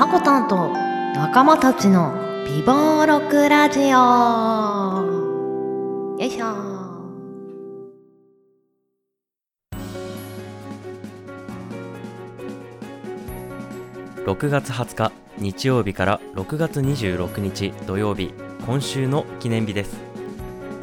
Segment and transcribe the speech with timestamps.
[0.00, 0.70] さこたんと
[1.14, 2.14] 仲間たちの
[2.46, 3.98] 美貌録ラジオ。
[6.18, 6.46] よいしょ。
[14.24, 18.32] 6月20日日曜日から6月26日土曜日
[18.64, 19.98] 今週の記念日です。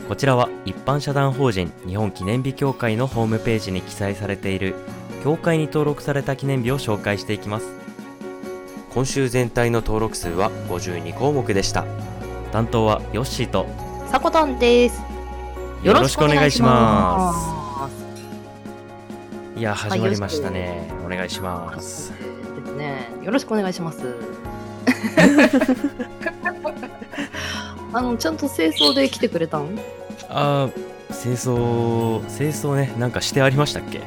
[0.07, 4.75] こちらは一般社団法人日本記念日協会のホームページに記載されている
[5.23, 7.76] 協会に登録された記念日を紹介していきます。
[8.97, 11.85] 今週全体の登録数は52項目でした。
[12.51, 13.67] 担当はヨッシーと
[14.09, 14.99] さこたんです。
[15.83, 17.89] よろしくお願いしまま
[19.55, 19.59] す。
[19.59, 20.91] いや始まりましたね。
[21.05, 22.11] お願いします。
[22.63, 23.07] ですね。
[23.21, 24.01] よろしくお願いします。
[27.93, 29.77] あのちゃんと清掃で来てくれたん？
[30.27, 34.01] あー清掃清掃ねなんかしてありましたっけ？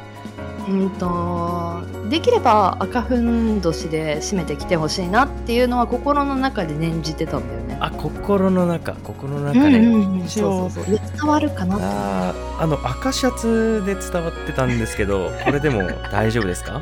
[0.71, 7.77] うんとできれば赤ふんどしで締めてきてほしいなっていうのは心の中で念じてたんだよね。
[7.81, 10.21] あ心の中心のうん中で、うん。
[10.21, 10.71] うん、そう。
[10.71, 11.77] そうそう伝わるかな。
[11.81, 16.81] あーあの赤シャツで伝わってたんですけど これでも大丈夫ですか？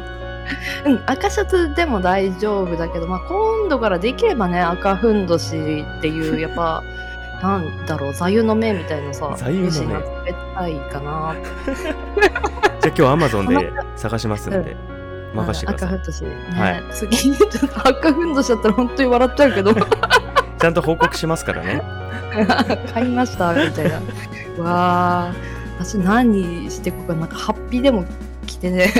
[0.87, 6.83] うん赤シャツでも大丈夫だけど、まあ、今度からできればね赤ふんどしっていう やっぱ
[7.43, 9.69] なんだろう座右の銘みたいなさ座右の銘。
[9.69, 11.35] 武士がつけたいかな
[12.81, 14.77] じゃあ今日アマゾンで探しますんで
[15.35, 15.97] 任せてください。
[15.97, 16.25] 赤ふんどし。
[16.25, 16.85] ね、はい。
[16.93, 19.75] 次ちょっと赤ふんどしだったら本当に笑っちゃうけど。
[20.59, 21.83] ちゃんと報告しますからね。
[22.93, 23.97] 買いましたみたいな。
[24.63, 25.33] わあ
[25.79, 28.05] 私何してこうかなんかハッピーでも
[28.47, 28.93] 着てね。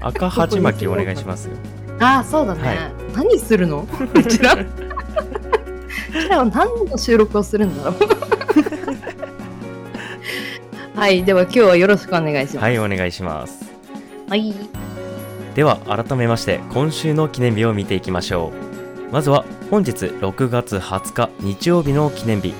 [0.00, 1.56] 赤鉢巻きお願いしますよ。
[1.98, 2.78] ああそうだね、はい。
[3.14, 3.86] 何するの？
[3.88, 4.56] こちら。
[4.56, 4.62] こ
[6.12, 8.35] ちらは何の収録をするんだろう
[10.96, 12.64] はいでは今日はよろしくお願いします。
[12.64, 13.70] はいお願いします。
[14.30, 14.54] はい。
[15.54, 18.50] では改めまして今週の記念日を見ていきましょ
[19.10, 19.12] う。
[19.12, 22.54] まずは本日6月20日日曜日の記念日。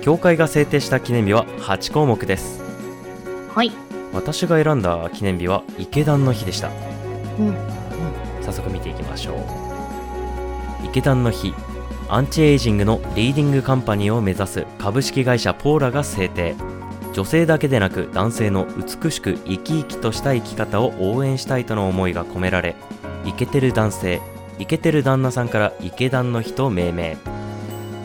[0.00, 2.62] 協会が制定した記念日は8項目です。
[3.54, 3.70] はい。
[4.14, 6.70] 私が選んだ記念日は池田の日でした。
[7.38, 7.54] うん。
[8.40, 10.86] 早速見ていきましょう。
[10.86, 11.52] 池田の日。
[12.08, 16.54] アンチエイジングのリーディングカンパニーを目指す株式会社ポーラが制定
[17.12, 22.74] 女性だけでなく男性の美しく生き生きとした生き方を応援したいとの思いが込められ
[23.24, 24.20] イケてる男性
[24.58, 27.16] イケてる旦那さんから池田の日と命名。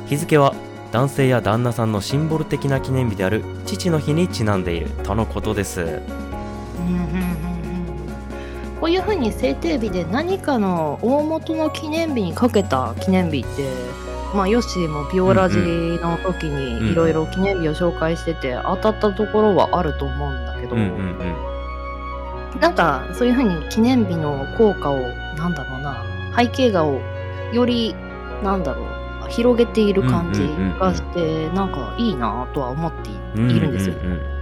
[0.08, 0.56] 日付は
[0.92, 6.02] 男性や旦那さんのシンボル的な記念日である父の日にちなんでいるとのことです。
[8.80, 13.70] こういうふうに制定日で何かの大元の記念日にかけた記念日って
[14.34, 20.90] まあヨッシーもビオラジの時にいろいろ記念日を紹介してて当たったところはあると思うんだけど、うんうん
[22.54, 22.60] うん。
[22.60, 25.00] なんかそういうふうに記念日の効果を
[25.38, 26.04] なんだろうな
[26.36, 27.00] 背景画を
[27.54, 27.96] より
[28.44, 28.98] なんだろう
[29.30, 30.42] 広げている感じ
[30.80, 33.14] がして、なんかいいなとは思ってい
[33.58, 33.96] いるんですよ。
[33.96, 34.38] うううん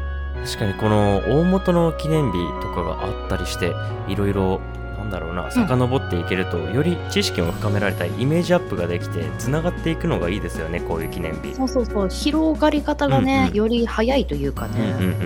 [0.45, 3.73] 確かにこの大元の記念日とかがあったりして
[4.07, 4.61] いろいろ
[5.05, 11.53] なんだろうな遡っていけると、より知識も深められたりイメージアップができてつながっていくのがいいですよねこういう記念日。
[11.53, 12.09] そうそうそう。
[12.09, 13.55] 広がり方がね、うんうん。
[13.55, 14.79] より早いというかうんうん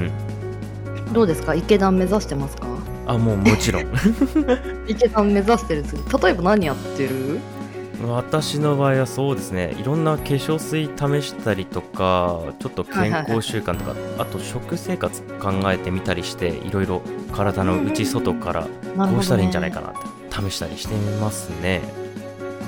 [0.05, 0.11] ね、
[1.07, 1.55] うん、どうですか？
[1.55, 2.67] 池田目指してますか？
[3.07, 3.85] あもうもちろん。
[4.87, 5.83] 池田目指してる
[6.21, 7.39] 例えば何やってる？
[8.07, 9.75] 私の場合はそうですね。
[9.77, 17.01] いろんな化粧水試したりとかちょっと健康習慣とか、あと食生活考えてみたりしていろいろ
[17.33, 21.81] 体の内外からこうしたらいいんじゃないかなって試したりしてますね。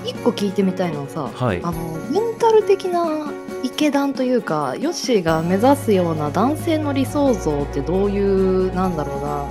[0.04, 1.62] 一個聞いてみたいのはさ、はい。
[1.64, 3.32] あのメンタル的な
[3.64, 9.46] 池団というかヨッシーが目指すような男性の理想像ってどういうなんだろうな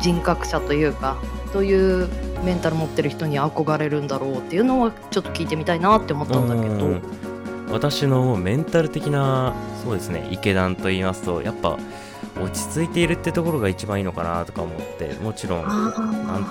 [0.00, 1.16] 人格者というか
[1.52, 2.08] どういう
[2.44, 6.86] メンタル持ってる人に憧れるんだろうっていうのはちょっと聞いてみたいなって思ったんだけど。
[6.86, 7.02] うん。
[7.70, 9.54] 私のメンタル的な
[9.84, 11.78] そうですね池団と言いますとやっぱ
[12.40, 15.64] 落ち着いているってところが一番いいのかなとか思ってもちろん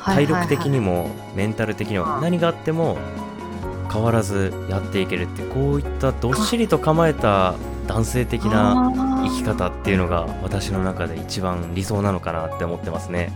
[0.03, 2.97] 体力的にもメンタル的にも何があっても
[3.91, 7.55] 変わらずやっていけるってこういったどっしりと構えた
[7.87, 8.91] 男性的な
[9.25, 13.31] 生き方っていうのが私の中で一番理想なのかなって思ってますね。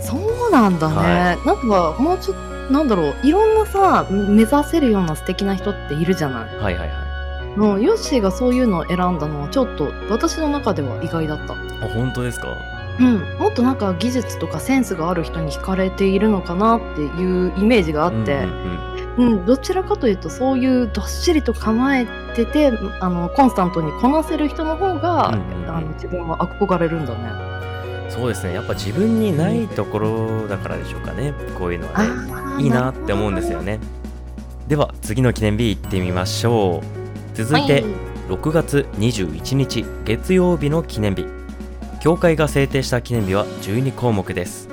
[0.00, 3.14] そうなんだね、はなんかもうちょっとなんだろう。
[3.22, 6.56] いろんなさ目指せるような素敵な人っているじゃない。
[6.56, 7.58] はいはいはい。
[7.58, 11.54] もうヨッシーがそういうのを選んだのはちょっと私の中では意外だった。
[11.54, 11.56] あ
[11.94, 12.48] 本当ですか？
[12.98, 19.38] うん、もっとなんか技術とかセンスがある人に惹かれているのかなっていうイメージがあって、うんうんうん。
[19.38, 19.46] うん。
[19.46, 25.70] どちらかというとそういうどっしりと構えててあのコンスタントにこなせる人の方が、うんうんうん。
[25.76, 27.45] あの自分は憧れるんだね。
[28.08, 28.54] そうですね。
[28.54, 31.34] やっぱ自分にないところだからでしょうかね。
[31.58, 32.62] こういうのはね。
[32.62, 33.62] いいなって思うんですよ。
[33.62, 33.78] ね。
[34.68, 37.36] では次の記念日いってみましょう。
[37.36, 37.84] 続いて、
[38.28, 41.26] 6月21日月曜日の記念日。
[42.00, 44.68] 協会が制定した記念日は12項目です。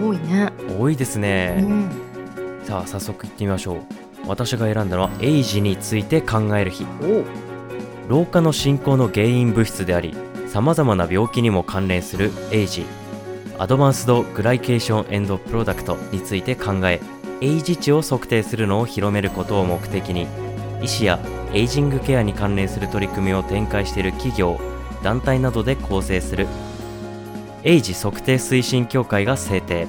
[0.00, 0.52] 多いね。
[0.78, 1.90] 多いですうね、ん。
[2.64, 3.78] さあ早速いってみましょう。
[4.26, 6.84] 私が選んだのは AGE について考える日。
[7.02, 7.24] お。
[8.08, 10.14] 老化の進行の原因物質であり
[10.54, 12.86] さまざまな病気にも関連する AGE
[13.58, 17.00] Advanced Glycation End Product について考え
[17.40, 20.28] エイジ値を測定するのを広めることを目的に
[20.80, 21.18] 医師や
[21.52, 24.60] エイジングケアに関連する取り組みを展開している企業
[25.02, 26.46] 団体などで構成する。
[27.64, 29.88] エイジ測定推進協会が制定。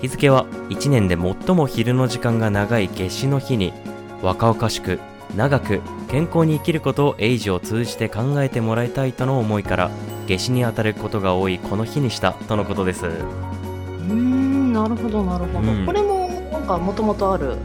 [0.00, 3.74] 日付は1年で最も昼の時間が長い夏至の日に
[4.22, 5.00] 若々しく
[5.36, 9.90] 長く健康に生きることをエイジを通じて考えてもらいたいとの思いから
[10.26, 13.06] 夏至にあたることが多いこの日にしたとのことです。
[13.06, 15.86] うーんなるほどなるほど、うん。
[15.86, 17.56] これもなんかもともとある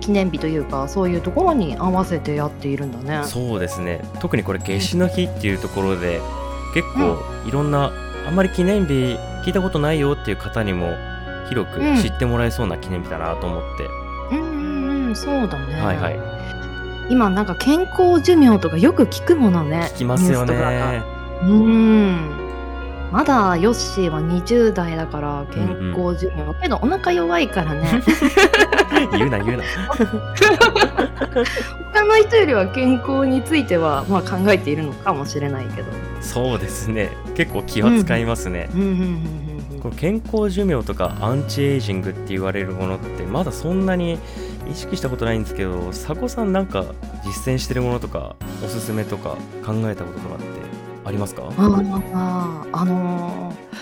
[0.00, 3.26] 記念日というかそういうところに合わせてやっているんだね。
[3.26, 4.04] そうですね。
[4.20, 6.20] 特にこれ夏至の日っていうところで
[6.74, 7.92] 結構いろんな
[8.26, 10.94] あんまり記念日聞いたことないよっていう方にも
[11.48, 11.96] 広くうん。
[11.96, 13.84] 知ってもらえそうな記念日だなと思って、
[14.36, 15.74] うんうんうんそうだね。
[15.80, 16.42] はいはい
[17.08, 20.54] 今なんか健康寿命とかよく聞くものね聞きますよね。
[21.42, 22.42] うーん。
[23.12, 28.02] まだヨッシーは20代だから健康寿命、けどお腹弱いからね。
[29.12, 29.64] 言うな 言うな。
[31.92, 35.92] 他の人よりは健康についてはまあ考えているのかもしれないけど。
[36.22, 37.10] そうですね。
[37.34, 39.20] 結構気は使いますね、うん。
[39.96, 44.18] 健康寿命とかアンチエイジングって言われるものってまだそんなに
[44.72, 46.86] 意識したことないんですけど佐古さんなんか
[47.24, 48.34] 実践してるものとか
[48.64, 50.44] おすすめとか考えたこととかって
[51.04, 51.42] ありますか？
[51.44, 51.52] あ
[52.14, 53.72] ああのー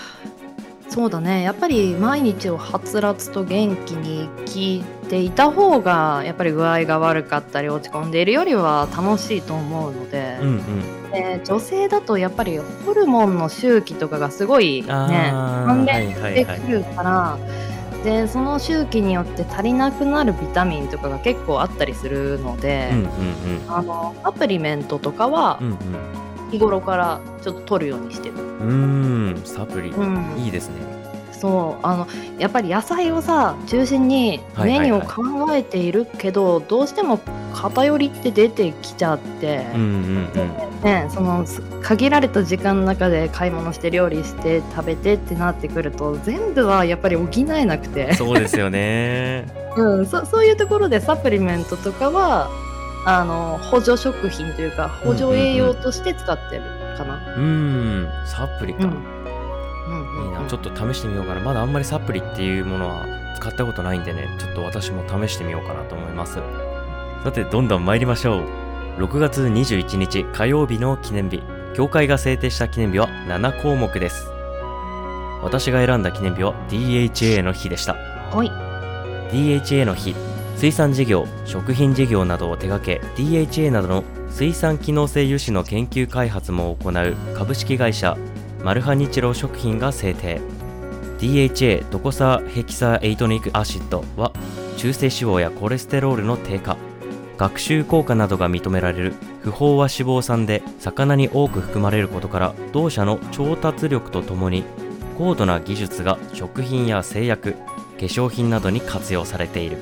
[0.89, 1.41] そうだね。
[1.41, 11.11] やっぱり毎日をはつらつと元気に生きていた方がやっぱり具合が悪かったり落ち込んでいるよりは楽しいと思うので、うんうん。
[11.11, 17.37] で女性だとやっぱりホルモンの周期とかがすごいねあー関はい連はいはいしてくるから、
[18.03, 23.09] でその周期によって足りなくなるビタミンとかが結構あったりするので、うんうん
[23.67, 25.77] あのサプリメントとかはうん
[26.51, 28.35] 日頃からちょっと取るようにしてる。
[28.35, 30.35] うんサプリ、うん。
[30.37, 31.00] いいですね
[31.41, 32.07] そうあの
[32.37, 37.19] やっぱり野菜をさ中心にメニューを考えているけど、どうしても
[37.55, 40.81] 偏りって出てきちゃって、うんうんうん。
[40.83, 49.47] ね、そのす限られた時間の中で買い物して料理して食べてってなってくると全部はやっぱり補えなくて、そうですよね。
[49.75, 52.49] うん、そそういうところでサプリメントとかは
[53.05, 56.61] あの補助食品というか補助栄養として使ってる
[56.97, 57.15] かな。
[57.35, 59.20] うーんサプリか、うんうん
[60.21, 60.45] いいな。
[60.47, 61.41] ちょっと試してみようかな。
[61.41, 64.27] まだあんまりサプリっていうものは使ったことないんでね。
[64.39, 66.39] ちょっと私も試してみようかなと思います。
[67.23, 68.43] さてどんどん参りましょう。
[68.97, 71.41] 6月21日火曜日の記念日。
[71.73, 74.27] 教会が制定した記念日は7項目です。
[75.41, 77.93] 私が選んだ記念日は DHA の日でした。
[77.93, 78.49] はい。
[79.33, 80.15] DHA の日。
[80.61, 88.15] 水産事業食品事業などを手掛け DHA などの水産機能性油脂の研究開発も行う株式会社
[88.63, 90.39] マルハニチロ食品が制定。
[91.17, 94.31] DHA ドコサヘキサエイトニックアシッドは
[94.77, 96.77] 中性脂肪やコレステロールの低下。
[97.37, 104.63] 学習効果などが認められる不飽和脂肪酸で魚に多く含まれることから同社の調達力とともに
[105.17, 107.59] 高度な技術が食品や製薬化
[108.01, 109.79] 粧品などに活用されている。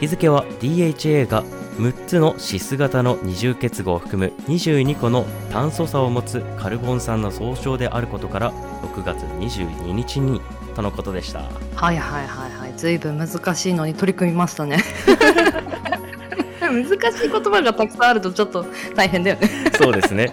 [0.00, 1.44] 日付は DHA が
[1.78, 10.40] 6つのシス型の二重結合を含む22個の炭素差を持つカルボン酸の総称であることから6月22日に
[10.74, 11.40] とのことでした。
[11.76, 12.74] はいはいはいはい。
[12.76, 14.78] ずいぶん難しいのに取り組みましたね。
[16.60, 19.48] 難しい言葉がたくさんあるとちょっと大変だよね。
[19.78, 20.32] そうですね。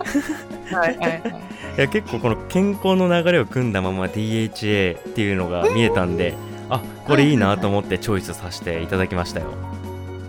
[0.72, 1.46] はいはいはい。
[1.78, 6.34] いや結構この健康の流れを組んだまま DHA っていうのが見えたんで
[6.70, 9.75] あこれいいなと思ってチョイスさせていただきましたよ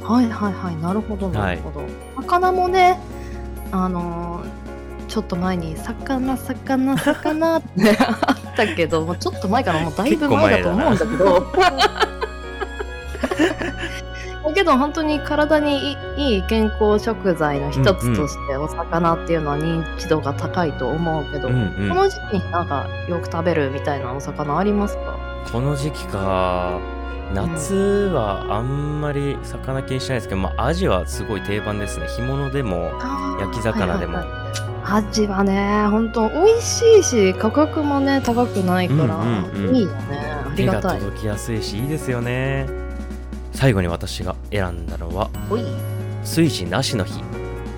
[0.07, 1.83] はいはいはいなるほどなるほど、
[2.17, 2.99] 魚もね
[3.73, 4.67] あのー
[5.09, 11.47] ちょっと前に「魚魚魚」ってあったけど もうちょっと前からもうだいぶ前だと思うんだけど。
[14.47, 15.97] だ けど本当に体にい
[16.35, 21.89] いい健康食材の一つとしてお魚っていうのは認知度が高いと思うけど、うんうん。
[21.91, 25.15] この時期になんかよく食べるみたいなお魚ありますか？
[25.53, 26.79] この時期か
[27.37, 32.07] 夏はあんまり魚気にしないですけど、まあ、アジはすごい定番ですね。
[32.09, 32.93] 干物でも
[33.41, 34.37] 焼き魚でも、はいはい
[34.91, 35.07] はい。
[35.07, 39.77] アジはね本当美味しいし価格もね高くないから、うんうんうん。
[39.77, 39.97] いいよね。
[40.47, 41.01] あり手ががたい。
[41.01, 42.67] 届きやすいしいいですよね。
[43.53, 45.31] 最後に私が選んだのは
[46.25, 47.23] 水事なしの日。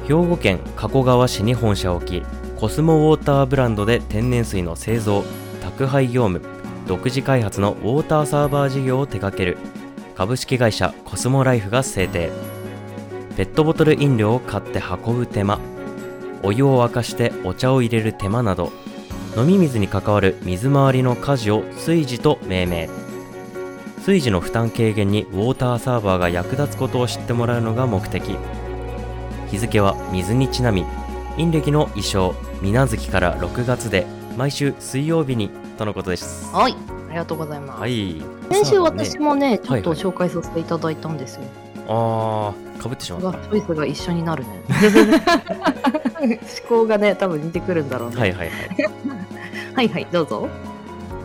[0.06, 2.22] 兵庫県加古川市に本社を置き
[2.56, 5.22] コスモウォーターブランドで天然水の製造
[5.60, 6.40] 宅配業務
[6.88, 9.58] 独自開発のウォーターサーバー事業を手掛ける
[10.16, 12.32] 株式会社コスモライフが制定。
[13.36, 15.60] ペットボトル飲料を買って運ぶ手間
[16.42, 18.72] お湯を沸かしてお茶を入れる手間など
[19.36, 22.90] 飲み水に関わる水回りの家事を水事と命名。
[24.00, 28.38] 水事の負担軽減にウォーターサーバーが役立つことを知ってもらうのが目的。
[29.50, 30.86] 日付は水にちなみ
[31.36, 34.06] 陰暦の衣装水無月から6月で
[34.38, 36.52] 毎週水曜日にとのことです。
[36.52, 36.72] はい。
[37.08, 38.20] ありがとうございます、はい。
[38.50, 39.58] 先週私もね。
[39.58, 39.96] ちょっとはいはい。
[39.96, 41.42] 紹介させていただいたんですよ、
[41.86, 43.30] あーかぶってしまった。
[43.30, 44.62] がチョイスが一緒になるね。
[46.68, 48.16] 思考がね多分似てくるんだろうね。
[48.16, 48.58] はいはいはい。
[49.74, 50.48] はいはいどうぞ。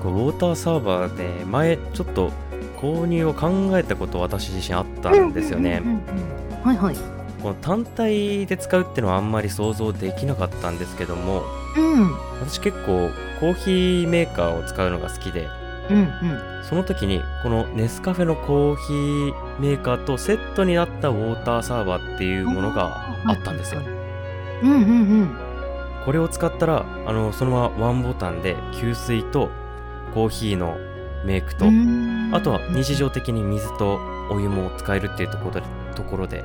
[0.03, 2.31] ウォーターサーバーで前ちょっと
[2.79, 5.81] 購入を考えたこと私自身あったんですよね。
[6.63, 6.95] はいはい。
[7.41, 11.43] この単体で使うっていうのはあんまり想像できなかったんですけども
[11.75, 12.11] うん。
[12.41, 15.47] 私結構コーヒーメーカーを使うのが好きで
[15.89, 16.63] うんうん。
[16.63, 23.81] その時にこのネスカフェのコーヒーメーカーとセットになったウォーターサーバーっていうものがあったんですよ。
[23.81, 24.81] うんうんう
[25.23, 25.37] ん。
[26.05, 29.49] これを使ったらあのそのままワンボタンで給水と
[30.13, 30.77] コーヒーの
[31.25, 32.31] メイクと、うん。
[32.33, 33.99] あとは日常的に水と
[34.31, 35.63] お湯も使えるっていうところで
[35.95, 36.43] ところで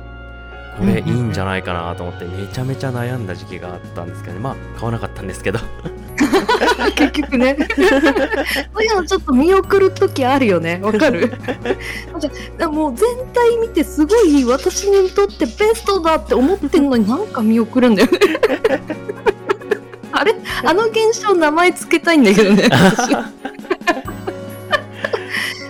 [0.77, 4.39] これいいんじゃないかなと思ってめちゃめちゃ悩んだ時期があったんですけどね。
[4.39, 5.59] まあ買わなかったんですけど。
[6.95, 7.57] 結局ね。
[7.75, 7.83] そ
[8.81, 10.79] ういうのちょっと見送る時あるよね。
[10.81, 11.31] わかる？
[12.71, 18.19] もう全体見てすごい私にとってベストだって思ってんのになんか見送るんだよね。
[20.11, 20.35] あれ？
[20.65, 23.15] あの現象名前つけたいんだけどね私。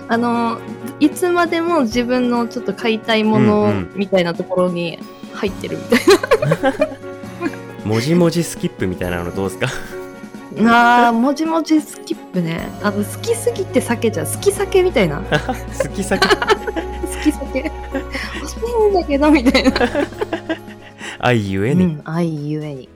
[0.08, 0.58] あの
[1.00, 3.92] いつまでも自分のちょっと買いたいもうんうのん。
[3.96, 4.98] みたいなところに
[5.34, 6.00] 入ってるみたい
[7.88, 9.68] もじもじスキップみたいなのどうですか？
[10.62, 12.68] な あーもじもじスキップね。
[12.82, 14.26] あの好きすぎて酒じゃん。
[14.26, 15.22] 好き酒みたいな。
[15.82, 16.36] 好き先好
[17.22, 17.72] き酒。
[18.40, 19.70] 欲しいんだけどみたいな。
[21.18, 22.88] 愛ゆえに、うん愛ゆえに、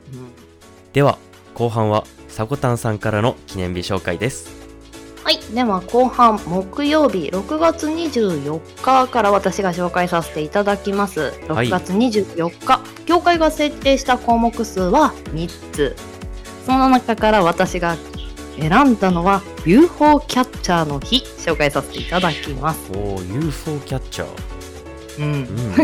[0.93, 1.19] では
[1.55, 4.49] 後半はさこたんさんからの記念日紹介です
[5.25, 5.39] はい。
[5.55, 11.33] では後半木曜日6月24日から私が紹介させていただきます。
[11.49, 11.69] はい。
[11.69, 15.97] 6月24日、協会が設定した項目数は3つ。
[16.67, 17.97] その中から私が
[18.59, 24.29] 選んだのは UFO キャッチャーの日紹介させていただきます、おお UFO キャッチャー。
[25.21, 25.33] うん。
[25.33, 25.75] うん。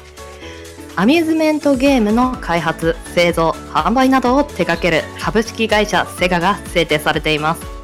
[0.96, 7.77] アミューズメントゲームの開発、製造、販売などを手掛ける株式会社セガが制定されています。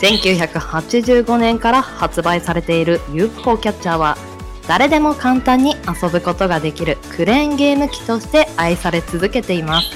[0.00, 4.16] 1985年から発売されている UFO キャッチャーは、
[4.68, 9.88] 誰でも簡単に遊ぶことができるクレーンゲーム機として愛され続けています。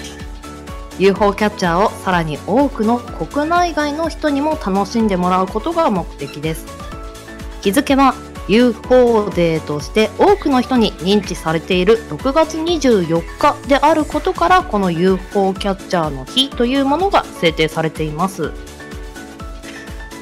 [0.98, 6.66] UFO キャッチャーをさらに多くの国内外の人にも楽しんでもらうことが目的です。
[7.60, 8.14] 日付は
[8.48, 18.52] UFO デーとして多くの人に認知されている6月24日であることからこの UFO キャッチャーの日というものが制定されています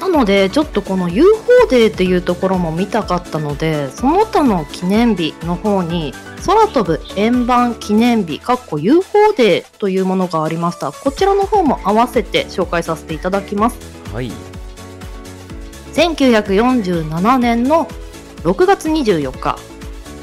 [0.01, 6.15] なのでちょっとこの UFO デーっていうところも見たかったのでその他の記念日の方に
[6.47, 10.91] 空飛ぶ円盤記念日かっこ UFO デーというものがありました。
[10.91, 13.79] こちらの方も合わせて紹介させていただきます。
[14.15, 14.33] はい。
[15.93, 17.87] 1947年の
[18.43, 19.59] 6月24日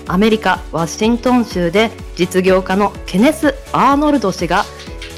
[0.08, 4.66] アメリカ・ワシントン州で実業家のケネス・アーノルド氏が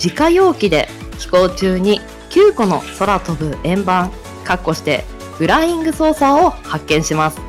[0.03, 4.11] 自家用機で飛行中に9個の空飛ぶ円盤
[4.49, 5.05] かっこして
[5.37, 7.39] フライング操作を発見します。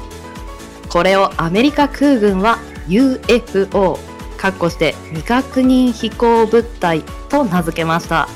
[0.90, 3.99] これをアメリカ空軍は UFO
[4.37, 8.28] かっこして未確認飛行物体と名付けました。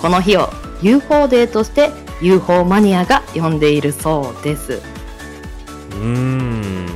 [0.00, 0.48] この日を
[0.80, 1.90] UFO デーとして
[2.22, 4.80] UFO マニアが呼んでいるそうです。
[5.90, 6.86] うーん。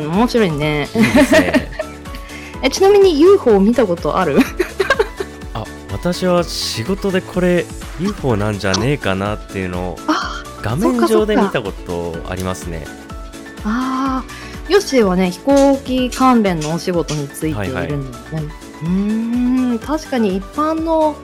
[0.00, 0.88] うん、面白いね。
[0.94, 1.70] いいね。
[2.62, 4.38] えちなみに UFO 見たことある？
[5.54, 7.66] あ私は仕事でこれ
[7.98, 10.12] UFO なんじゃねえかなっていうのをあ
[10.66, 12.84] 画面上で見たことありますね
[13.64, 18.52] あー、ヨッシーはね、飛行機関連のお仕事についているんだよね。
[18.82, 21.16] うーん、確かに一般の、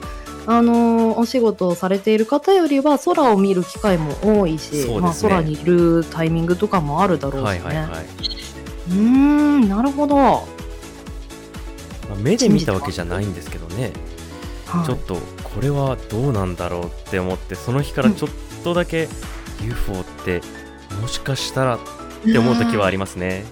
[0.45, 7.63] あのーお仕事をされている方よりは空を見る機会も多いし、ねまあ、空にいるタイミングとかもあるだろうしね。
[7.63, 10.15] はいはいはい、まうーん、なるほど。
[10.15, 13.91] はあ目で見たわけじゃないんですけどね
[14.83, 18.29] いちょっとこれはどうなんだろうって思ってその日からちょっ
[18.63, 19.07] とだけ
[19.61, 20.41] UFO って
[21.01, 21.79] もしかしたらっ
[22.23, 23.43] て思う時はありますね。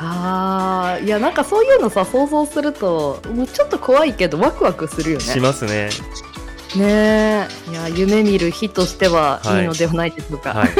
[0.00, 5.40] あーいやなんかそういうのさ想像するともうちょっと怖いけどワクワクするよしね。
[5.40, 5.90] ますね。
[6.76, 7.48] ねえ。
[7.70, 9.62] いや夢見る日としてははい。
[9.62, 10.54] いいのではないでしょうか。
[10.54, 10.68] はい。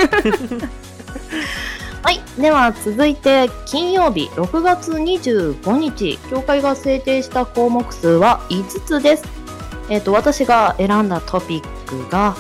[2.01, 6.19] はい、では続いて金曜日6月25日。
[6.31, 9.25] 協会が制定した項目数は5つです。
[9.91, 12.37] えっ、と私が選んだトピックが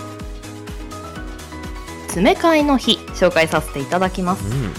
[2.18, 4.44] 詰め替えの日紹介させていただきます。
[4.44, 4.72] うん。
[4.72, 4.78] 化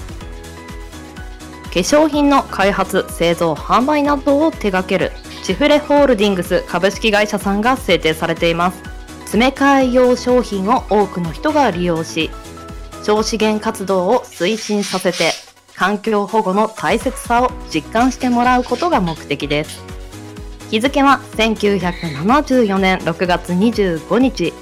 [1.72, 5.12] 粧品の開発製造販売などを手掛ける
[5.44, 8.84] チフレホールディングス株式会社さんが制定されています。
[9.22, 12.32] 詰め替え用商品を多くの人が利用し
[13.04, 15.32] 省資源活動を推進させて
[15.76, 19.82] 環境保護の大切さを実感してもらうことが目的です。
[20.72, 24.54] 日付は1974年6月25日。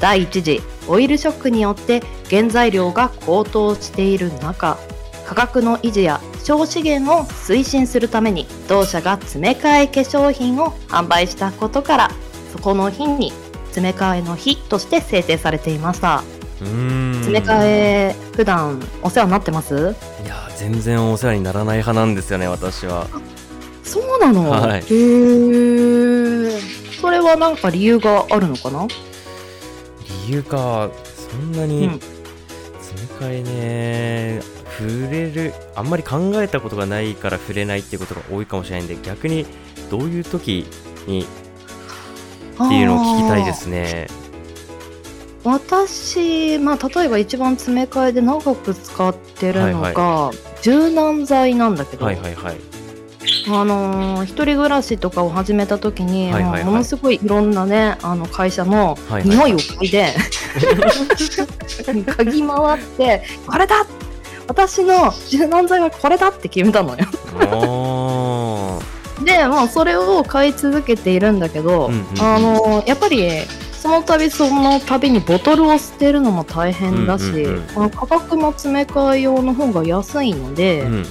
[0.00, 4.78] 第一次オイルショックによって原材料が高騰している中
[5.26, 12.10] 価格の維持や消資源を推進するために同社が詰め替え化粧品を販売したことから
[12.52, 13.32] そこの日に
[13.66, 16.22] 詰め替えの日として制定されていました。
[16.58, 19.96] 詰め替え普段お世話になってます？
[20.24, 23.06] いや全然お世話にならない派なんですよね私は。
[23.82, 24.80] そうなの、はい。
[24.80, 26.60] へえ
[27.00, 28.86] それは何か理由があるのかな？
[30.32, 30.90] 理由か
[31.30, 32.00] そんなうにん。
[32.80, 34.40] 詰め替えね
[34.78, 39.44] 触れるあんまり考えたことがないから触れないっていうことが多いかもしれないんで逆に
[39.90, 40.66] どういう時
[41.06, 44.06] にっていうのを聞きたいですね。
[45.44, 50.36] 私、まあ、例えば一番詰め替えで長く使ってるのが、はい。
[50.62, 52.71] 柔軟剤なんだけど、はいはいはい
[53.48, 56.64] あのー一人暮らしとかを始めた時に、はいはいはい。
[56.64, 60.14] ものすごいいろんなねあの会社の匂いを嗅いで、
[61.82, 63.86] 嗅ぎ回ってこれだ！
[64.48, 67.06] 私の柔軟剤はこれだって決めたのよ。
[69.24, 72.22] でまあそれを買い続けているんだけど、うんうんうん。
[72.22, 73.30] あのーやっぱり
[73.72, 77.64] その度その度にボトルを捨てるのも大変だし、うんうんうん。
[77.76, 81.04] まあ価格も詰め替え用の方が安いので、うんうん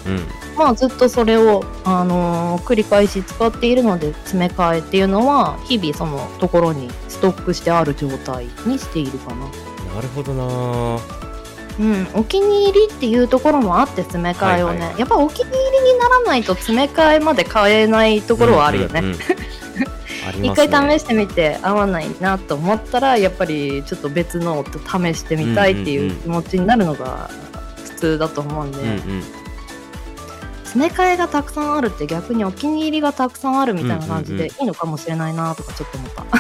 [0.58, 9.48] まあずっとそれを、あのー繰り返し使っているので詰め替えっていうのは日々そのところにストックしてある状態にしているかな。
[9.96, 10.44] なるほどな。
[10.44, 11.32] ー
[11.80, 15.00] うん、お気に入りっていうところもあって詰め替えをね、はいはいはい。
[15.00, 19.04] やっぱお気に入りにならないと詰め替えまで買えないところはあるよね。
[20.42, 27.30] 一回試してみて合わないなと思ったらやっぱりちょっと別のを試してみたいっていう気持ちになるのが
[27.84, 29.24] 普通だと思うんで、うんうん
[30.72, 36.24] 詰め替えがたくさんあるって逆にお気に入りがたくさんあるみたいな感じでいいのかもしれないなとかちょっと思った。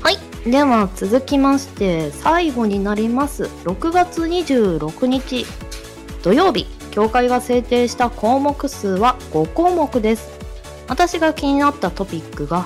[0.00, 0.18] はい。
[0.48, 3.50] では続きまして最後になります。
[3.64, 5.44] 6月26日
[6.22, 6.68] 土曜日。
[6.92, 10.30] 協会が制定した項目数は5項目です。
[10.86, 12.64] 私が気になったトピックが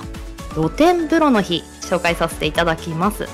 [0.53, 3.27] 露天風呂の日紹介させていただきます。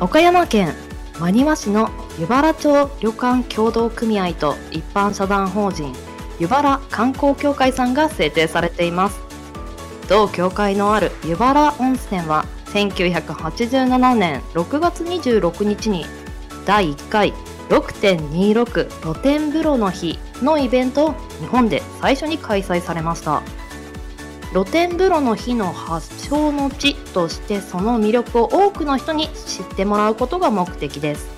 [0.00, 0.72] 岡山県
[1.20, 5.94] 真庭市の湯原町旅館協同組合と一般社団法人
[6.40, 9.20] 湯原観光協会さんが制定されています。
[10.08, 16.06] 同協会のある湯原温泉は1987年6月26日に
[16.66, 17.32] 第1回
[17.68, 23.42] 6.26露天風呂の日のイベントを日本で最初に開催されました。
[24.52, 31.37] 露天風呂の日の発祥の地としてその魅力を多くの人に知ってもらうことが目的です。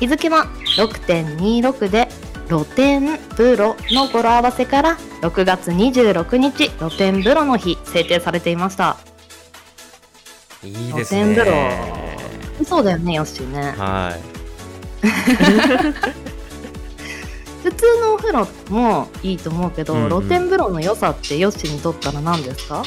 [0.00, 0.46] 日付は
[0.78, 2.08] 6.26で
[2.48, 8.96] 露天風呂の語呂合わせから6月26日露天風呂の日制定されていました。
[10.64, 11.34] いいですね。
[11.34, 12.64] 露天風呂。
[12.64, 13.72] そうだよねよっしーね。
[13.76, 14.20] はい。
[17.62, 20.08] 普通のお風呂もいいと思うけど、うんうん。
[20.08, 22.82] 露天風呂の良さってヨッシーにとったら何ですか？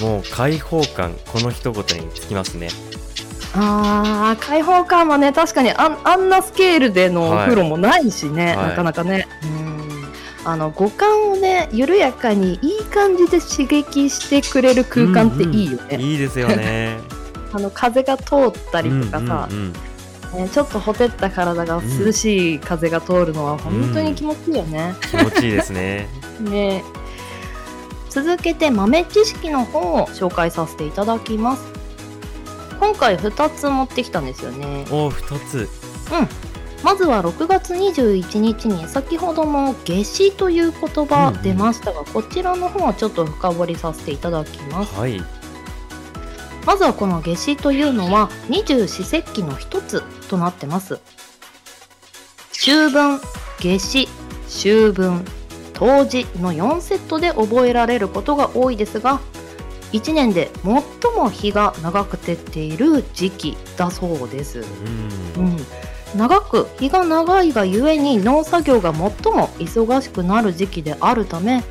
[0.00, 2.68] もう開放感この一言につきますね
[3.54, 8.68] あー開放感はね確かにあんあんなスケールでのお風呂もないしね、はい。
[8.70, 9.26] なかなかね。
[9.44, 9.72] うん。
[10.44, 16.98] あの五感をね緩やかにいい感じで刺激してくれる空間っていいよね、いいですよね。
[17.52, 19.74] あの風が通ったりとかさ、うんうん
[20.34, 20.44] うん。
[20.44, 26.08] ねちょっとほてった体が涼しい風が通るのは本当に気持ちいいよね、気持ちいいですね。
[26.40, 26.82] ね。
[28.08, 31.81] 続けて豆知識の方を紹介させていただきます
[32.82, 34.84] 今回2つ持ってきたんですよね。
[34.90, 35.68] お二つ。
[36.82, 44.98] まずは6月21日に先ほどの夏至という言葉出ましたが、こちらの方はちょっと深掘りさせていただきます。
[44.98, 45.22] はい。
[46.66, 50.98] まずはこの夏至というのは二十四節気の一つとなってます。
[52.50, 53.20] 秋分
[53.60, 54.08] 夏至
[54.48, 55.24] 秋分
[55.74, 59.20] 冬至の4セットで覚えられることが多いですが
[59.92, 64.60] 1年で最も日が長く照っている時期だそうです。
[65.36, 65.44] うん。
[65.44, 65.56] うん、
[66.16, 69.02] 長く日が長いがゆえに農作業が最
[69.32, 71.62] も忙しくなる時期であるため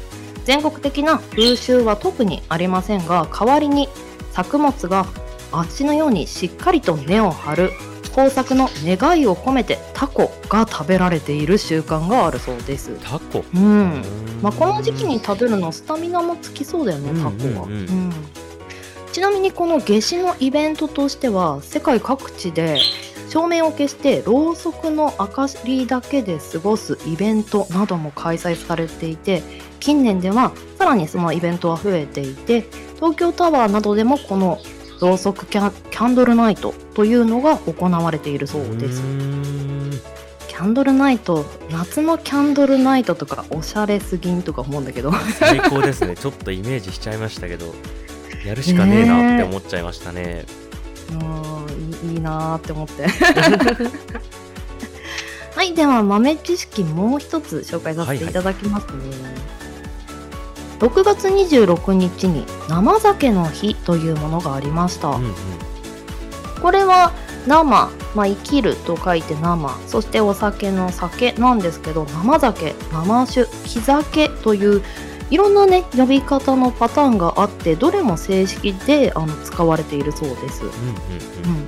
[0.45, 3.87] 全国的な風習は特にありませんが代わりに
[4.31, 5.05] 作物が
[5.51, 7.71] あっちのようにしっかりと根を張る
[8.11, 12.97] 豊作の願いを込めてタコが食べられている習慣があるそうです。
[13.03, 13.43] タコ？
[13.53, 14.03] うん。
[14.41, 17.71] まあ、この時期に食べるのスタミナもつきそうだよねうんタコは、うん。
[17.71, 18.11] うんうん。
[19.11, 22.79] ちなみにこの夏至のイベントとしては世界各地で
[23.29, 29.43] 照明を消してろうそくの明かりだけで過ごすイベントなども開催されていて
[29.79, 34.59] 近年ではさらにそのイベントは増えていて東京タワーなどでもこの
[35.01, 39.01] ろうそくキャキャンドルナイトというのが行われているそうです。
[39.01, 39.91] ん。
[40.47, 45.11] キャンドルナイト夏のキャンドルナイトとかおしゃれすぎんとか思うんだけど。
[45.39, 46.15] 最高ですね。
[46.21, 47.73] ちょっとイメージしちゃいましたけど。
[48.45, 50.45] やるしかねえなって思っちゃいましたね。
[51.11, 51.21] うん
[52.07, 53.07] いいいいなーって思って。
[55.55, 58.91] はいでは豆知識もう一つ紹介させていただきますね、
[60.81, 65.33] 6月26日に生酒の日というものがありました、うんうん。
[66.59, 67.13] これは
[67.45, 67.63] 生、
[68.15, 69.69] まあ、生きると書いて生。
[69.87, 74.81] そしてお酒の酒なんですけど生酒生酒木酒という
[75.29, 80.63] いろんなね呼び方のパターンがあってどれも正式であの使われているそうです。
[80.63, 81.55] うんうん。
[81.55, 81.60] うん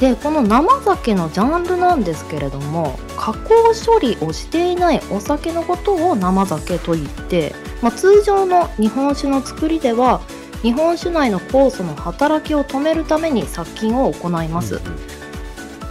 [0.00, 10.20] でこの生酒のジャンルなんですけれども加工処理をしていないお酒のことを生酒と言って、まあ、通常の日本酒の作りでは
[10.62, 14.98] 日本酒内の酵素の働きを止めるために殺菌を行います、うんうん。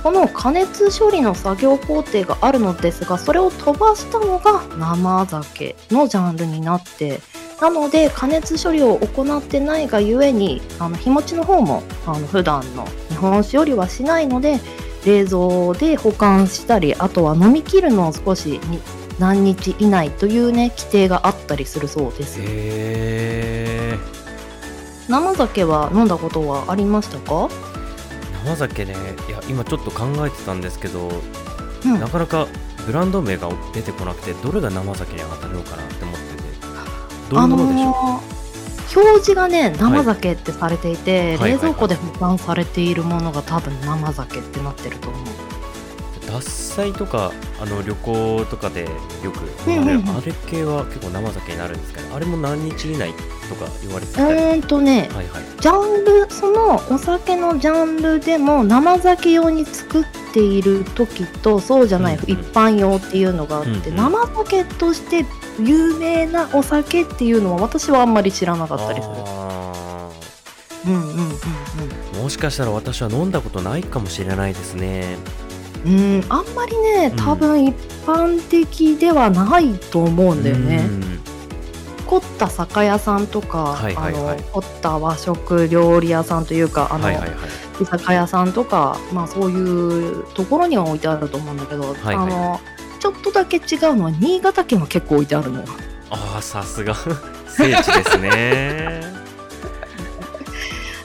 [0.03, 7.19] この加熱処理の作業工程があるのですがそれを飛ばしたのが生酒のジャンルになって
[7.61, 14.59] なので加熱処理を行ってないがゆえにあの日持ちの方もあの普段の日本酒よりはしないので
[15.05, 18.79] 冷蔵で保管したりあとは飲み切るのを少しに
[19.19, 22.39] 何日以内というね規定があったりするそうです。
[22.39, 23.97] へえ
[25.09, 27.49] 生酒は飲んだことはありましたか、
[28.43, 28.93] 生酒ね
[29.29, 31.09] いや今ちょっと考えてたんですけど、
[31.85, 31.99] うん。
[31.99, 32.47] なかなか
[32.85, 36.36] ブランド名が出てこなくてどれが生酒に当たるのかなって思ってて
[37.29, 38.37] どういうものでしょう、あのー
[38.95, 41.51] 表示がね生酒ってされていて、はい。
[41.51, 45.25] 冷蔵庫で保管されているものが多分生酒ってなってると思う。
[46.27, 48.87] 獺祭とかあの旅行とかで
[49.23, 50.17] よく飲まれる、うんうんうん。
[50.17, 52.07] あれ系は結構生酒になるんですかね？
[52.13, 53.11] あれも何日以内
[53.49, 55.43] とか言われてうたり、ーんとねはいはい。
[55.59, 62.29] ジャンルそのお酒のジャンルでも生酒用に作っている時とそうじゃない、うんうん。
[62.29, 63.95] 一般用っていうのがあって、うんうん。
[63.97, 65.25] 生酒として
[65.59, 69.13] 有名なお酒っていうのは私はあんまり知らなかったりする。
[69.15, 70.09] あ
[70.85, 75.17] うんうんうんーもしかしたら私は飲んだことないかもしれないですね。
[75.85, 77.17] うんうんあんまりねうん。
[77.17, 81.19] 多分一般的ではないと思うんだよね、うん。
[82.05, 87.09] 凝った酒屋さんとか、あの凝った和食料理屋さんというかあの、
[87.79, 92.15] 居酒屋さんとか、まあ、そういうところには置いてあると思うんだけど、はいはい。
[92.15, 92.59] あの
[92.99, 93.63] ちょっとだけ違う
[93.95, 95.63] のは新潟県は結構置いてあるの。
[96.09, 96.95] ああさすが。
[97.47, 99.01] 聖地ですね。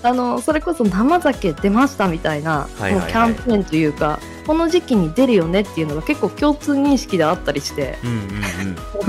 [0.03, 3.01] あのそれこそ生酒出ましたみたいな、はいはいはい。
[3.01, 7.99] もうキャンペーンというかこの時期に出るよねっていうのが結構共通認識であったりして。
[8.03, 8.19] うんうん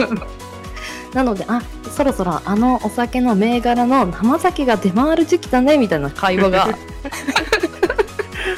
[0.09, 0.21] うん。
[1.13, 1.61] なのであ
[1.95, 6.67] そろそろあのお酒の銘柄の生酒が出回る時期だねみたいな会話が。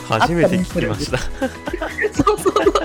[0.07, 1.17] 初めて聞きました。
[1.17, 1.25] そ
[2.33, 2.84] うそうそ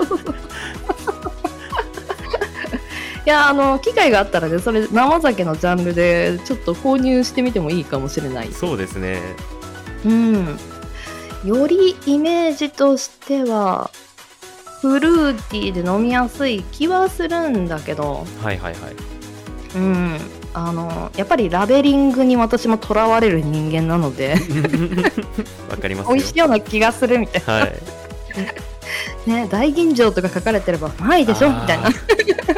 [3.31, 8.51] やあの機会があったらねそれ生酒のジャンルでちょっと購入してみてもいいかもしれない。
[8.51, 9.19] そうですね。
[10.05, 10.57] うん。
[11.43, 13.89] よりイメージとしては
[14.81, 18.95] フルーティーで飲みやすい気はするんだけど、はいはいはい。
[19.75, 20.17] うん。
[20.53, 24.35] あのやっぱりラベリングに私もとらわれる人間なので。
[25.69, 26.13] わかりますよ。
[26.15, 27.73] 美味しいような気がするみたいはい。
[28.37, 28.70] な
[29.27, 31.89] ね大吟醸とか書かれてればうまいでしょみたいな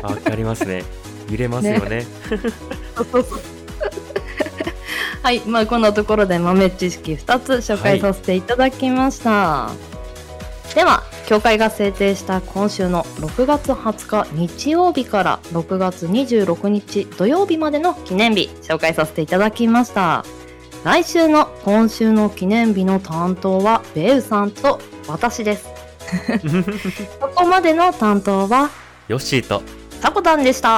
[0.02, 0.84] わかりますね
[1.30, 2.06] 揺れますよね
[5.24, 9.72] はい、まあこんなところで豆知識2つ紹介させていただきました。
[10.76, 20.26] では、協会が制定した今週の6月20日日曜日から6月26日土曜日までの記念日紹介させていただきました。
[20.84, 25.73] 来週の今週の記念日の担当はベウさんと私です。
[27.20, 28.70] ここまでの担当は？
[29.08, 29.62] ヨッシーと
[30.02, 30.70] タコタンでした。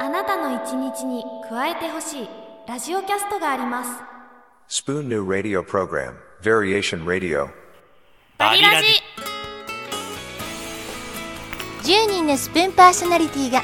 [0.00, 2.28] あなたの一日に加えてほしい
[2.68, 3.90] ラジオキャストがあります。
[4.68, 7.48] Spoon New Radio Program, Variation Radio.
[8.38, 8.88] バリラジ。
[11.82, 13.62] 10人のスプーンパーソナリティが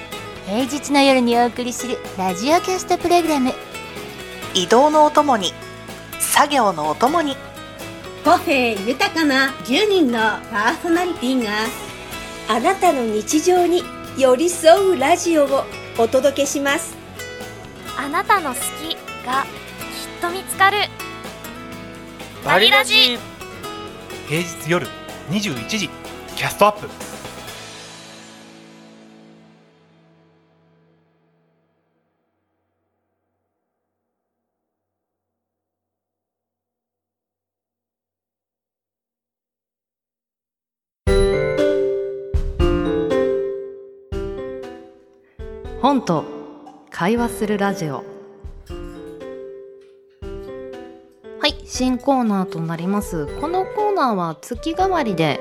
[0.51, 3.53] 平日の夜にお送りするラジオキャストプログラム。
[4.53, 5.53] 移動のお供に
[6.19, 7.37] 作業のお供に。
[8.25, 10.19] 個性豊かな10人の
[10.51, 11.51] パーソナリティが
[12.49, 13.85] あなたの日常に
[14.19, 15.63] 寄り添うラジオを
[15.97, 16.97] お届けします。
[17.97, 19.49] あなたの好きがきっ
[20.21, 20.79] と見つかる。
[22.45, 23.21] バリラジ
[24.27, 24.89] 平日夜
[25.29, 25.89] 21時
[26.35, 27.10] キャストアップ
[45.83, 46.27] 本と
[46.91, 48.05] 会話するラジオ。
[51.41, 53.27] はい新コーナーとなります。
[53.41, 55.41] このコーナーは月替わりで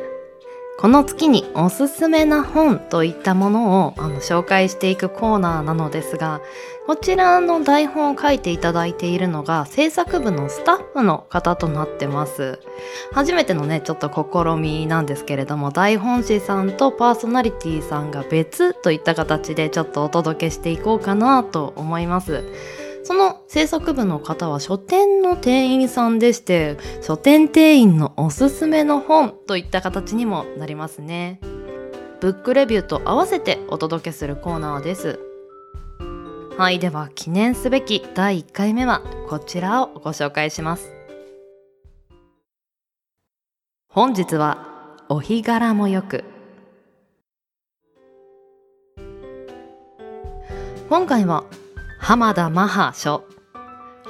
[0.80, 6.40] この月におすすめな本といったものをあの紹介していくコーナーなのですが
[6.90, 12.60] こちらの台本を書いていただいているのが制作部のスタッフの方となってます。
[13.14, 22.44] 初めてのねちょっと試みなんですけれども台本師さんとパーソナリティさんが別といった形でちょっとお届けしていこうかなと思います。
[23.04, 31.40] その制作部の方は書店の店員さんでして書店店員のおすすめの本といった形にもなりますね。
[32.20, 35.29] ブックレビューと合わせてお届けするコーナーです。
[36.60, 40.92] はいでは記念すべき第1回目はこちらをご紹介します。
[43.88, 46.26] 本日はお日柄もよく。
[50.90, 51.46] 今回は
[51.98, 53.24] 浜田マハ書。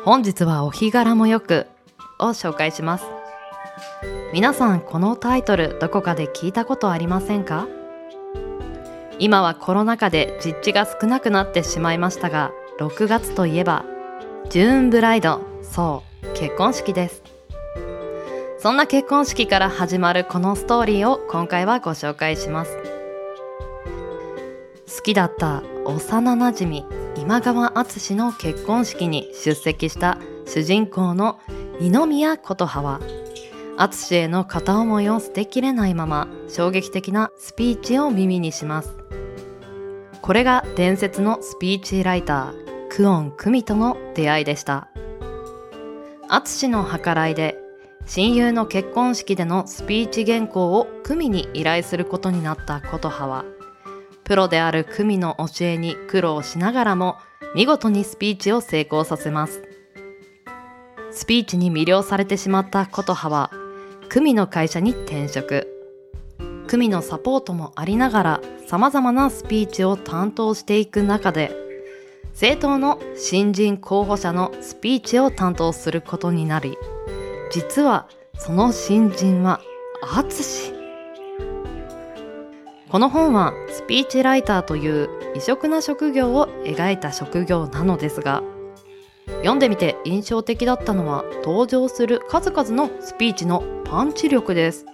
[0.03, 1.67] 本日はお日柄もよく
[2.17, 3.05] を紹介します。
[4.33, 7.67] 皆さんこのタイトルどこかで聞いたことありませんか？
[9.19, 13.85] 今はコロナ禍で実地が少なくなってしまいましたが6月といえば
[14.49, 17.21] ジューンブライドそう結婚式です。
[18.61, 22.77] そんな結婚式から始まるこのストーリーを今回はご紹介します。
[24.93, 31.39] 好きだった幼なじみ今川敦の結婚式に出席した主人公の
[31.79, 32.99] 二宮琴葉は
[33.81, 38.97] 敦への片思いを捨てきれないまま衝撃的なスピーチを耳にします。
[40.21, 44.89] これが伝説のスピーチライタークオン・クミとの出会いでした。
[46.27, 47.57] 敦の計らいで
[48.05, 53.45] 親友の結婚式でのスピーチ原稿をクミに依頼することになった琴葉は
[54.25, 57.15] プロであるクミの教えに苦労しながらも
[57.55, 59.63] 見事にスピーチを成功させます。
[61.11, 63.51] スピーチに魅了されてしまった琴葉は
[64.09, 65.67] クミの会社に転職。
[66.69, 71.51] クミのサポートもありながら様々なスピーチを担当していく中で
[72.33, 76.77] 政党の新人候補者のスピーチを担当することになり
[77.51, 79.61] 実はその新人は
[80.03, 80.73] 淳
[82.87, 88.43] この本はスピーチライターという異色な職業を描いた職業なのですが
[89.37, 94.85] 読んでみて印象的だったのは登場する数々のスピーチのパンチ力です。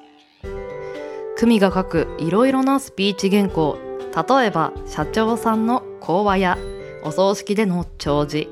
[1.38, 3.78] 久美が書くいろいろなスピーチ原稿
[4.16, 6.58] 例えば社長さんの講話や
[7.04, 8.50] お葬式での弔辞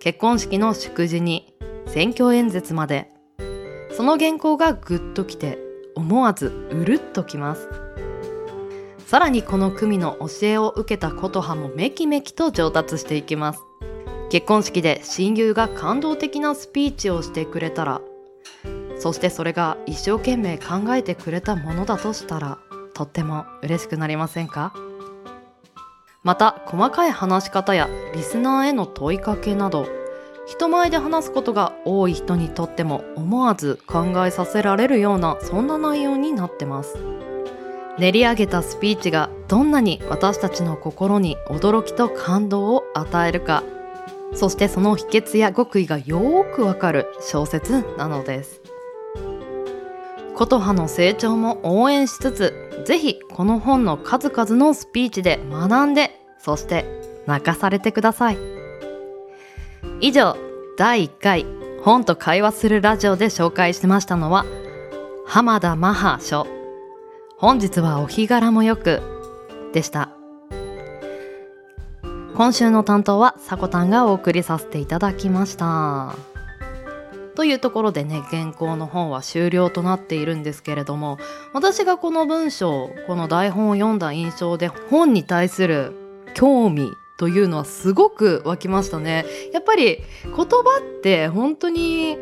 [0.00, 1.54] 結婚式の祝辞に
[1.86, 3.10] 選挙演説まで。
[3.92, 5.58] その原稿がグッときて
[5.94, 7.68] 思わずうるっときます。
[9.06, 13.60] さらにこの組の教えを受けた琴葉もめきめきと上達していきます。
[14.30, 18.00] 結婚式で親友が感動的なスピーチをしてくれたら
[18.98, 22.58] そしてそれが一生懸命考えてくれたものだとしたら
[22.94, 24.72] とっても嬉しくなりませんか？
[26.22, 29.86] また細かい話し方やリスナーへの問いかけなど
[30.46, 36.98] 人前で話すことが多い人にとっても思わず考えさせられるようなそんな内容になってます。
[37.98, 43.62] 練り上げたスピーチがどんなに私たちの心に驚きと感動を与えるか
[44.34, 48.60] そしてその秘訣や極意がよくわかる小説なのです。
[50.34, 56.86] 琴葉の成長も応援しつつぜひこの本の数々のスピーチで学んでそして
[57.26, 58.38] 泣かされてください。
[60.00, 60.36] 以上
[60.78, 61.46] 第1回
[61.82, 64.46] 本と会話するラジオで紹介しましたのは
[65.26, 66.46] 浜田マハ書。
[67.36, 69.00] 本日はお日柄もよく
[69.72, 70.19] でした。
[72.40, 76.14] 今週の担当はさこたんがお送りさせていただきました。
[77.36, 81.18] というところでね原稿の本は終了となっているんですけれども
[81.52, 85.92] 私がこの文章この台本を読んだ印象で本に対する
[86.32, 89.26] 興味というのはすごく湧きましたね。
[89.52, 90.46] やっぱり言葉
[90.80, 92.16] って本当に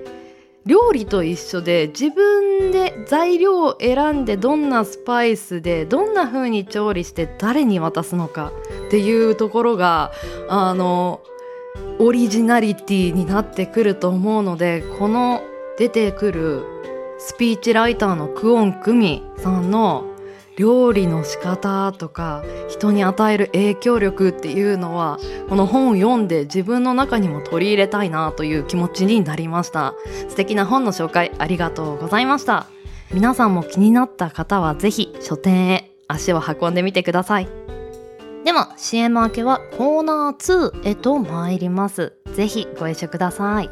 [0.68, 8.52] 料理と一緒で自分で材料を選んでどんなスパイスでどんな風に調理して誰に渡すのか
[8.87, 10.12] っていうところが
[10.50, 11.22] あの
[11.98, 15.42] オリジナリティになってくると思うのでこの
[15.78, 16.62] 出てくる
[17.18, 20.04] スピーチライターのクオン・クミさんの
[20.59, 25.18] 料理の仕方とか人に与える影響力っていうのは
[25.49, 29.94] この本を読んで自分の中にも取り入れたいなという気持ちになりました。
[30.29, 32.66] 素敵な本の紹介ありがとうございました。
[33.12, 37.49] 皆さんも気になった方はぜひ書店へ足を運んでみてください。
[38.44, 42.14] でも CM 明けはコーナー2へと参ります。
[42.35, 43.71] ぜひご一緒ください。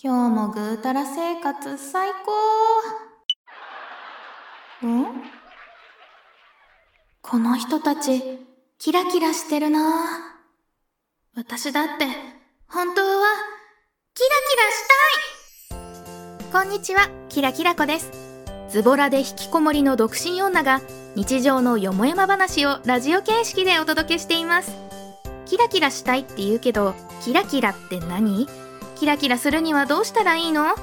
[0.00, 2.12] 今日もぐうたら生活最
[4.80, 4.86] 高。
[4.86, 5.06] ん？
[7.20, 8.22] この人たち、
[8.78, 9.80] キラキラしてるな。
[11.34, 12.06] 私だって、
[12.68, 13.26] 本当は、
[14.14, 14.86] キラキラし
[15.68, 18.12] たいこんにちは、キラキラ子です。
[18.68, 20.80] ズボラで引きこもりの独身女が、
[21.16, 24.70] 日常のよもやま話をラジオ形式でお届けしています。
[25.44, 28.46] キラキラしたいって言うけど、キラキラって何？
[28.98, 30.74] キラキラするにはどうしたらいいの？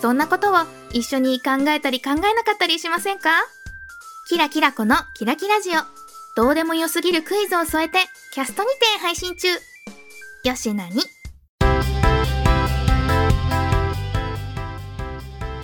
[0.00, 0.56] そんなことを
[0.92, 3.30] 一緒に考えたり考えなかったりしませんか？
[4.28, 5.74] キラキラ子のキラキラジオ。
[6.34, 7.98] どうでもよすぎるクイズを添えて、
[8.32, 9.48] キャストにて配信中。
[10.44, 11.02] よしなに？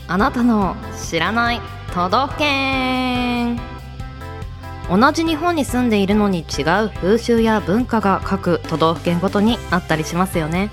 [0.06, 1.61] あなたの知らない
[1.92, 3.58] 都道府県。
[4.88, 10.70] 同じ日本に住んでいるのに違う風習や文化が各都道府県ごとにあったりしますよね。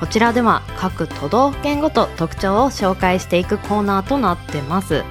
[0.00, 5.04] こちらでは各都道府県ごと特徴を紹介していくコーナーとなってます。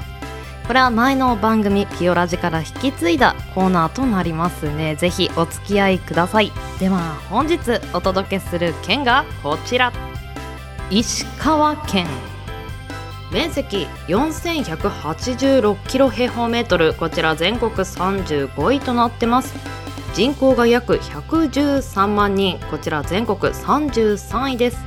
[0.68, 4.96] これは前の番組ピオラジから引き継いだコーナーとなりますね。
[4.96, 6.52] ぜひお付き合いください。
[6.80, 7.60] では本日
[7.94, 9.92] お届けする県がこちら。
[10.90, 12.08] 石川県。
[13.32, 16.94] 面積4186キロ平方メートル。
[16.94, 19.83] こちら全国35位となってます。
[20.14, 22.60] 人口が約113万人。
[22.70, 24.78] こちら全国33位です。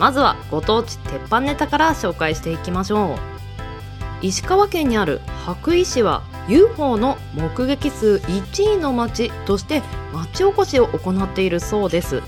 [0.00, 4.26] まずはご当地鉄板ネタから紹介していきましょう。
[4.26, 12.20] 石川県にある羽咋市は UFO の目撃数1位の町として町おこしを行っているそうです。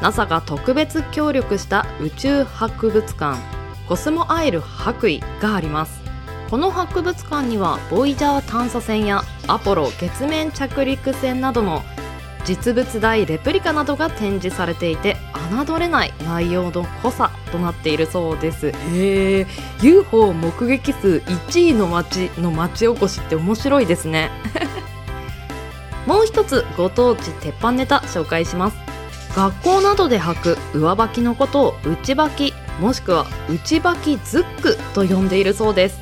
[0.00, 3.40] NASA が特別協力した宇宙博物館。
[3.88, 6.00] コスモアイル白衣があります。
[6.48, 11.82] この博物館にはボイジャー探査船やアポロ月面着陸船などの
[12.44, 15.16] 実物大レプリカなどが展示されていて
[15.50, 18.68] 侮れない内容の濃さとなっているそうです。
[18.68, 19.46] へえ
[19.82, 24.30] UFO 目撃数1位の町の町おこしって面白いですね。
[26.06, 28.76] もう一つご当地鉄板ネタ紹介します。
[29.34, 36.00] 学校などで履く上履きのことを内履きもしくは内履きズックと呼んでいるそうです。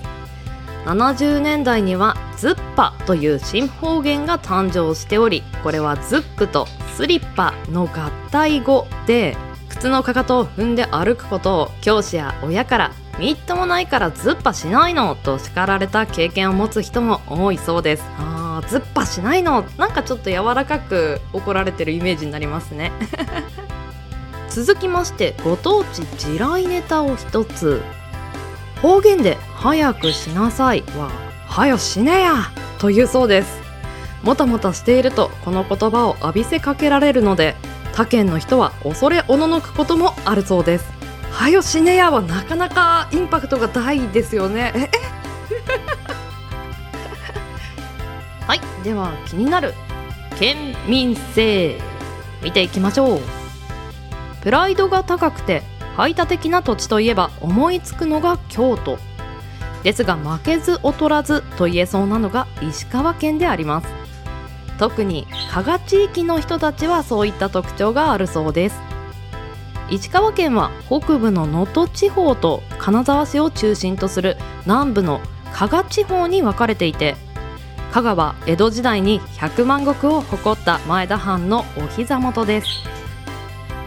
[0.85, 9.37] 70年代にはズッパという新方言が誕生しておりこれはズックとスリッパの合体語で
[9.68, 18.05] 靴のかかとを踏んで歩くことを教師や親からみっともないからズッパしないのと叱られた経験を持つ人も多いそうです。
[18.18, 19.64] あーズッパしないの？
[19.79, 22.92] なんかちょっと柔らかく怒られてるイメージになりますね。
[24.51, 27.83] 続きましてご当地地雷ネタを一つ。
[28.83, 31.11] 方言で「早くしなさい」は
[31.57, 33.63] 「はよしねや」というそうです。
[34.23, 37.57] もたもたしているとこの言葉を浴びせかけられるので
[37.94, 40.85] 他県の人は恐れおののくこともあるそうです。
[41.33, 44.73] はよしねやはなかなかインパクトが大ですよね。
[44.75, 44.90] ええ？
[48.46, 48.61] はい。
[48.85, 49.73] では気になる。
[50.38, 51.81] 県民性
[52.42, 53.21] 見ていきましょう。
[54.42, 55.63] プライドが高くて
[55.96, 58.98] 排他的な土地といえば思いつくのが京都。
[59.87, 63.89] ですが負けず劣らずと言えそうなのが石川県であります。
[64.81, 68.81] 特に加賀地域の人たちはそういった特徴があるそうです。
[69.89, 75.21] 石川県は北部の能登地方と金沢市を中心とする南部の
[75.53, 77.15] 加賀地方に分かれていて
[77.93, 82.67] 香川江戸時代に100万石を誇った前田藩のお膝元です。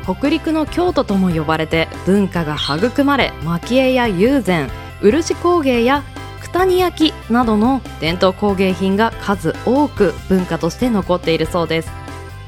[0.06, 4.72] 北陸の京都とも呼ばれて文化が育まれ蒔絵や友禅
[5.02, 6.04] 漆工芸や
[6.41, 11.91] 九谷焼などの伝統工芸品が数多く文化として残っているそうです。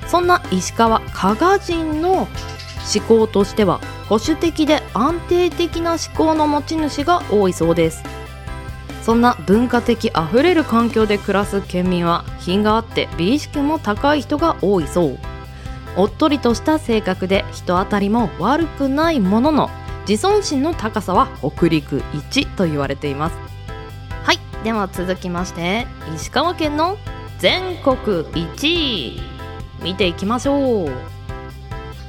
[0.08, 2.28] そんな石川加賀人の思
[3.08, 3.80] 考としては
[4.10, 8.04] 保守的で安定的な思考の持ち主が多いそうです。
[9.04, 15.20] そんな文化的あふれる環境で暮らす県民は品があって美意識も高い人が多いそう。
[15.98, 19.70] おっとりとした性格で人当たりも悪くないものの
[20.08, 23.38] 自尊心の高さは北陸一と言われています。
[24.24, 26.98] はいでは続きまして石川県の
[27.40, 29.22] 全国1位。
[29.82, 30.92] 見ていきましょう。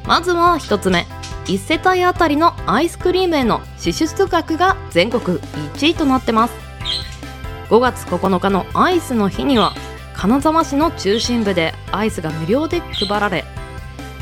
[0.06, 1.06] まずは1つ目。
[1.46, 5.38] 1世帯あたりのアイスクリームへの支出額が全国
[5.74, 6.54] 1位となってます。
[7.68, 9.72] 5月9日のアイスの日には
[10.14, 13.44] 金沢市の中心部でアイスが無料で配られ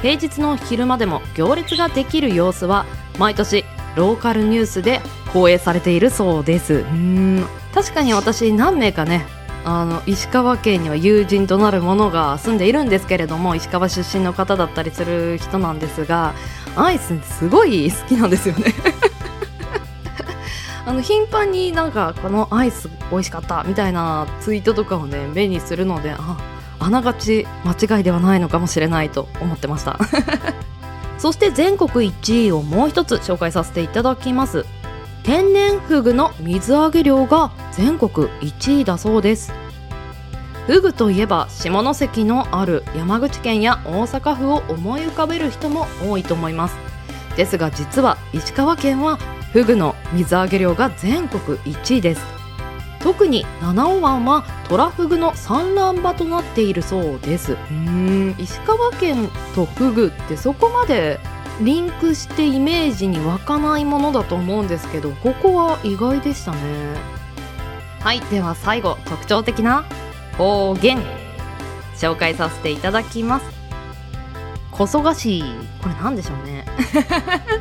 [0.03, 2.87] 平日の昼間でも行列ができる様子は
[3.19, 3.65] 毎年
[3.97, 5.01] ローカルニュースで
[5.33, 6.75] 放映されているそうです。
[6.75, 7.47] うーん。
[7.75, 9.25] 確かに私何名かね
[9.65, 16.35] あの石川県には友人となる者が住んでいるんですけれども石川出身の方だったりする人なんですが
[16.77, 18.75] アイスすごい好きなんですよね。
[20.87, 26.37] あの頻繁になんかこのアイス美味しかったみたいなツイートとかをね目にするのであ
[26.81, 29.99] あながち間違いではないのかもしれないと思ってました
[31.21, 34.65] そして全国1位をもう一つ紹介させていただきます。
[35.23, 39.53] 天然フグの水揚げ量が全国1位だそうです。
[40.67, 46.77] フグといえば下関のある山口県や大阪府を思い浮かべる人も多いと思います。
[47.37, 49.17] ですが実は石川県は
[49.53, 52.40] フグの水揚げ量が全国1位です。
[53.01, 57.53] 特に七尾湾はトラフグの産卵場となっているそうです。
[57.53, 58.37] うー。
[58.37, 61.19] ん石川県とフグってそこまで
[61.63, 66.59] リンクしてイメージに湧かないものだと思うんですけどここは意外でしたね。
[68.01, 69.85] はいでは最後特徴的な
[70.37, 70.99] 方言。
[71.97, 73.47] 紹介させていただきます。
[74.71, 75.43] こそがし
[75.83, 76.65] これなんでしょうね。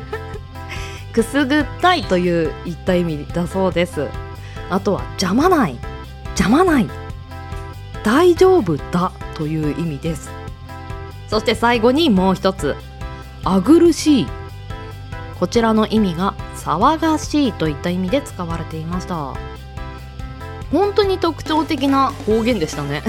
[1.12, 4.06] くすぐったいといういった意味だそうです
[4.70, 5.78] あとは邪魔ない。
[6.30, 6.88] 邪魔ない。
[8.02, 10.30] 大丈夫だという意味です。
[11.28, 12.76] そして最後にもう一つ。
[13.44, 14.26] あぐるしい。
[15.38, 19.34] こちらの意味が騒がしいといった意味で使われていました。
[20.70, 23.02] 本当に特徴的な方言でしたね。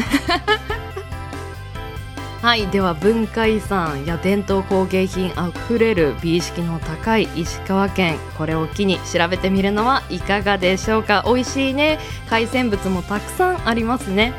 [2.41, 2.65] はい。
[2.67, 11.23] では文化遺産や伝統工芸品あふれる美意識の高い石川県これを機に調べてみるのはいかがでしょうか？
[11.27, 11.99] 美味しいね。
[12.29, 14.33] 海鮮物もたくさんありますね。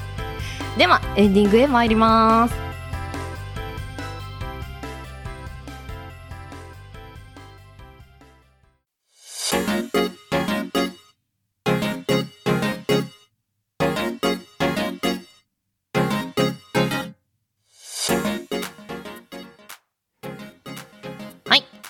[0.76, 2.71] ではエンディングへ参ります。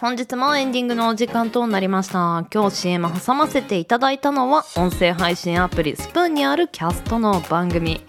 [0.02, 2.44] 本日もエンディングのお時間となりました。
[2.52, 8.00] 今日 CM 挟ませていただいたのは音声配信アプリスプーンにあるキャストの番組。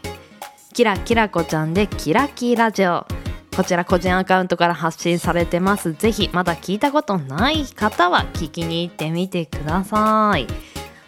[0.74, 3.06] キラキラこちゃんでキラキラジオ。
[3.56, 5.94] こちら個人アカウントから発信されてます。
[5.94, 10.48] ぜひまだ聞いたことない方は聞きに行ってみてください。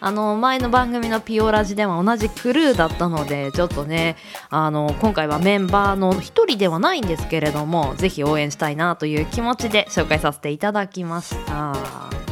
[0.00, 4.16] あの前の番組のピオラジでは同じクルーだったのでちょっとね
[4.50, 12.25] あの今回はメンバーの1人ではないんですけれどもぜひ応援したいなという気持ちで紹介させていただきました。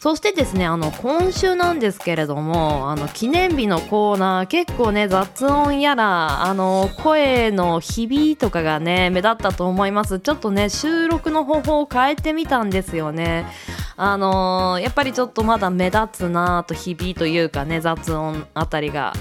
[0.00, 10.18] そしてですねあの今週なんですけれどもあの記念日のコーナー結構ね雑音やらあの声の響とかがね目立ったと思います。
[10.18, 13.44] ちょっとね収録の方法を変えてみたんですよね。
[13.98, 19.12] あのーやっぱりちょっとまだ目立つなぁと響というかね雑音あたりが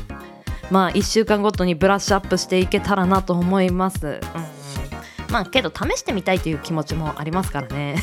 [0.71, 4.07] まあ1週間ごとにブラッシュアップしていけたらなと思います。
[4.07, 4.21] うん。
[5.29, 7.97] まあけど試してみたいという気持ちもありますからね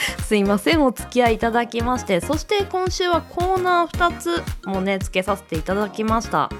[0.26, 2.20] すいませんお付き合いいただきまして。
[2.20, 6.50] そして今週はコーナー2つもねつけさせていただきました。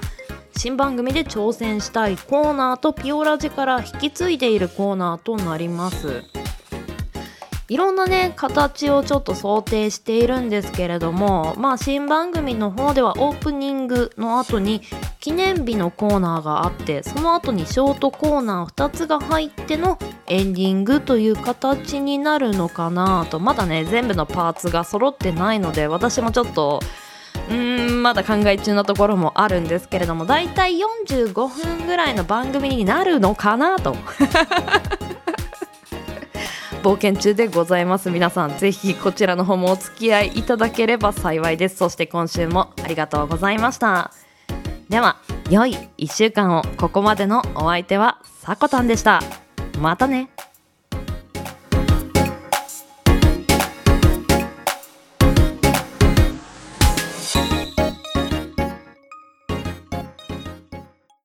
[0.55, 6.23] 新番組で挑戦したいコーナーとピオラジから引き継いでいるコーナーとなります。
[7.71, 14.81] いろんなね形をちょっと想定しているんですけれどもまあ新番組の方ではオープニングの後に
[15.21, 19.97] 記念日のコーナーがあってその後にショートコーナー2つが入っての
[20.27, 26.81] エンディングという形になるのかなとまだね全部のパーツが揃ってないので私もちょっと
[27.47, 33.95] うーんまだ考え中なところもあるんですけれどもだいたい45分ぐらいの番組になるのかなと。
[36.83, 38.09] 冒険中でございます。
[38.09, 41.77] 皆さんぜひこちらの方もお付き合いいただければ幸いです。
[41.77, 44.11] そして今週もありがとうございました。
[44.89, 45.17] では
[45.49, 46.63] 良い1週間を。
[46.77, 49.21] ここまでのお相手はさこたんでした。
[49.79, 50.29] またね。